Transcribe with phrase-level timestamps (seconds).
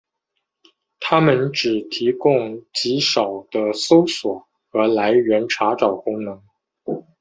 [0.99, 6.41] 它们只提供极少的搜索和来源查找功能。